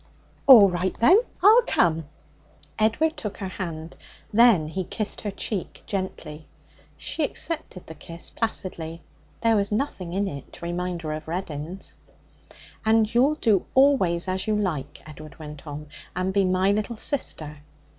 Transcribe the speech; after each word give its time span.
'All 0.47 0.67
right, 0.71 0.97
then; 0.99 1.21
I'll 1.43 1.61
come.' 1.67 2.07
Edward 2.79 3.15
took 3.15 3.37
her 3.37 3.47
hand; 3.49 3.95
then 4.33 4.67
he 4.67 4.83
kissed 4.83 5.21
her 5.21 5.29
cheek 5.29 5.83
gently. 5.85 6.47
She 6.97 7.23
accepted 7.23 7.85
the 7.85 7.93
kiss 7.93 8.31
placidly. 8.31 9.03
There 9.41 9.55
was 9.55 9.71
nothing 9.71 10.11
in 10.13 10.27
it 10.27 10.51
to 10.53 10.65
remind 10.65 11.03
her 11.03 11.13
of 11.13 11.27
Reddin's. 11.27 11.95
'And 12.83 13.13
you'll 13.13 13.35
do 13.35 13.67
always 13.75 14.27
as 14.27 14.47
you 14.47 14.55
like,' 14.57 15.07
Edward 15.07 15.37
went 15.37 15.67
on, 15.67 15.87
'and 16.15 16.33
be 16.33 16.45
my 16.45 16.71
little 16.71 16.97
sister.' 16.97 17.57